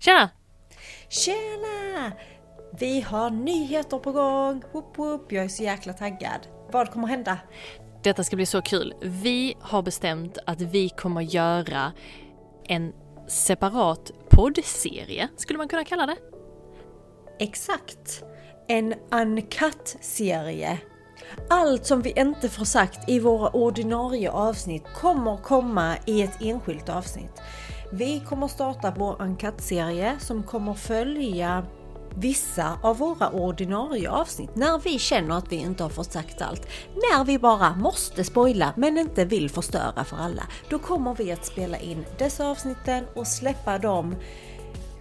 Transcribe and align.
Tjena! 0.00 0.30
Tjena! 1.08 2.12
Vi 2.78 3.00
har 3.00 3.30
nyheter 3.30 3.98
på 3.98 4.12
gång! 4.12 4.62
Woop 4.72 4.98
woop. 4.98 5.32
Jag 5.32 5.44
är 5.44 5.48
så 5.48 5.62
jäkla 5.62 5.92
taggad. 5.92 6.40
Vad 6.72 6.90
kommer 6.90 7.08
hända? 7.08 7.38
Detta 8.02 8.24
ska 8.24 8.36
bli 8.36 8.46
så 8.46 8.62
kul. 8.62 8.94
Vi 9.02 9.56
har 9.60 9.82
bestämt 9.82 10.38
att 10.46 10.60
vi 10.60 10.88
kommer 10.88 11.20
göra 11.20 11.92
en 12.68 12.92
separat 13.28 14.10
poddserie, 14.30 15.28
skulle 15.36 15.58
man 15.58 15.68
kunna 15.68 15.84
kalla 15.84 16.06
det. 16.06 16.16
Exakt! 17.38 18.24
En 18.68 18.94
uncut-serie. 19.10 20.78
Allt 21.50 21.86
som 21.86 22.02
vi 22.02 22.12
inte 22.16 22.48
får 22.48 22.64
sagt 22.64 23.08
i 23.08 23.20
våra 23.20 23.48
ordinarie 23.48 24.30
avsnitt 24.30 24.84
kommer 24.94 25.36
komma 25.36 25.96
i 26.06 26.22
ett 26.22 26.42
enskilt 26.42 26.88
avsnitt. 26.88 27.42
Vi 27.92 28.20
kommer 28.20 28.48
starta 28.48 28.94
vår 28.96 29.22
enkätserie 29.22 30.16
som 30.20 30.42
kommer 30.42 30.74
följa 30.74 31.66
vissa 32.16 32.78
av 32.82 32.98
våra 32.98 33.30
ordinarie 33.30 34.10
avsnitt 34.10 34.56
när 34.56 34.78
vi 34.78 34.98
känner 34.98 35.38
att 35.38 35.52
vi 35.52 35.56
inte 35.56 35.82
har 35.82 35.90
fått 35.90 36.12
sagt 36.12 36.42
allt. 36.42 36.66
När 36.94 37.24
vi 37.24 37.38
bara 37.38 37.76
måste 37.76 38.24
spoila 38.24 38.72
men 38.76 38.98
inte 38.98 39.24
vill 39.24 39.50
förstöra 39.50 40.04
för 40.04 40.16
alla. 40.16 40.42
Då 40.68 40.78
kommer 40.78 41.14
vi 41.14 41.32
att 41.32 41.46
spela 41.46 41.78
in 41.78 42.04
dessa 42.18 42.46
avsnitten 42.46 43.04
och 43.14 43.26
släppa 43.26 43.78
dem 43.78 44.16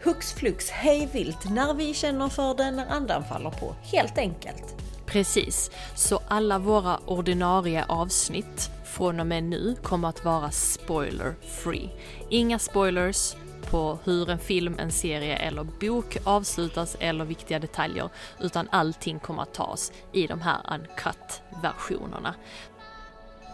hux 0.04 0.34
flux 0.34 0.70
hej 0.70 1.10
vilt 1.14 1.50
när 1.50 1.74
vi 1.74 1.94
känner 1.94 2.30
för 2.30 2.56
det, 2.56 2.72
när 2.72 2.88
andan 2.88 3.24
faller 3.24 3.50
på. 3.50 3.76
Helt 3.82 4.18
enkelt. 4.18 4.89
Precis, 5.10 5.72
så 5.96 6.20
alla 6.28 6.60
våra 6.60 6.98
ordinarie 7.06 7.86
avsnitt 7.88 8.70
från 8.86 9.20
och 9.20 9.28
med 9.28 9.44
nu 9.44 9.76
kommer 9.84 10.08
att 10.08 10.26
vara 10.26 10.52
spoiler 10.52 11.36
free. 11.64 11.90
Inga 12.30 12.60
spoilers 12.60 13.36
på 13.72 14.00
hur 14.04 14.30
en 14.30 14.40
film, 14.40 14.76
en 14.80 14.92
serie 14.92 15.36
eller 15.36 15.64
bok 15.64 16.18
avslutas 16.24 16.98
eller 17.00 17.26
viktiga 17.26 17.60
detaljer, 17.60 18.10
utan 18.40 18.68
allting 18.72 19.20
kommer 19.20 19.42
att 19.42 19.54
tas 19.54 19.92
i 20.14 20.28
de 20.28 20.42
här 20.42 20.58
uncut-versionerna. 20.74 22.36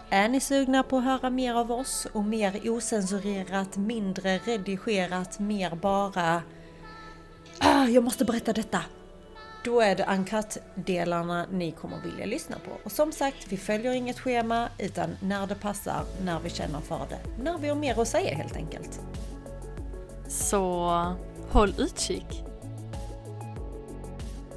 Är 0.09 0.30
ni 0.30 0.40
sugna 0.40 0.84
på 0.84 0.97
att 0.97 1.03
höra 1.03 1.30
mer 1.30 1.53
av 1.53 1.72
oss 1.72 2.08
och 2.14 2.23
mer 2.23 2.69
osensurerat, 2.69 3.78
mindre 3.78 4.38
redigerat, 4.38 5.40
mer 5.40 5.75
bara 5.75 6.42
ah, 7.59 7.86
jag 7.86 8.03
måste 8.03 8.25
berätta 8.25 8.53
detta. 8.53 8.81
Då 9.66 9.81
är 9.81 9.95
det 9.95 10.03
uncut-delarna 10.03 11.45
ni 11.52 11.71
kommer 11.71 11.97
vilja 12.02 12.25
lyssna 12.25 12.55
på. 12.66 12.71
Och 12.83 12.91
som 12.91 13.11
sagt, 13.11 13.47
vi 13.49 13.58
följer 13.58 13.91
inget 13.91 14.19
schema 14.19 14.69
utan 14.80 15.17
när 15.22 15.47
det 15.47 15.55
passar, 15.55 16.03
när 16.23 16.39
vi 16.39 16.49
känner 16.49 16.80
för 16.80 17.02
det. 17.09 17.44
När 17.44 17.57
vi 17.57 17.67
har 17.67 17.75
mer 17.75 18.02
att 18.02 18.07
säga 18.07 18.35
helt 18.35 18.55
enkelt. 18.55 18.99
Så 20.27 20.89
håll 21.49 21.73
utkik! 21.77 22.34